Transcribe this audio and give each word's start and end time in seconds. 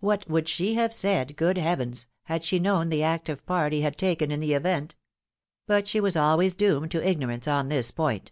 What 0.00 0.28
would 0.28 0.46
she 0.46 0.74
have 0.74 0.92
said, 0.92 1.36
good 1.38 1.56
heavens! 1.56 2.06
had 2.24 2.44
she 2.44 2.58
known 2.58 2.90
the 2.90 3.02
active 3.02 3.46
part 3.46 3.72
he 3.72 3.80
had 3.80 3.96
taken 3.96 4.30
in 4.30 4.40
the 4.40 4.52
event? 4.52 4.94
But 5.66 5.88
she 5.88 6.00
was 6.00 6.16
always 6.18 6.52
doomed 6.52 6.90
to 6.90 7.02
ignorance 7.08 7.48
on 7.48 7.68
this 7.70 7.90
point. 7.90 8.30